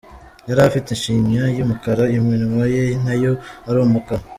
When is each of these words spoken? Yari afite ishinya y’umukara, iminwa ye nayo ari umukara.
Yari 0.47 0.61
afite 0.69 0.87
ishinya 0.93 1.43
y’umukara, 1.57 2.03
iminwa 2.17 2.63
ye 2.73 2.83
nayo 3.03 3.33
ari 3.67 3.79
umukara. 3.85 4.23